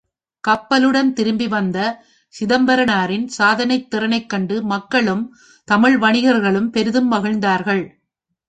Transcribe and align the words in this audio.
கப்பலுடன் 0.43 1.13
திரும்பி 1.13 1.47
வந்த 1.47 1.77
சிதம்பரனாரின் 2.33 3.27
சாதனைத் 3.37 3.89
திறனைக் 3.89 4.29
கண்டு 4.29 4.63
மக்களும், 4.63 5.23
தமிழ் 5.67 5.97
வணிகர்களும் 5.97 6.69
பெரிதும் 6.69 7.11
மகிழ்ந்தார்கள். 7.11 7.83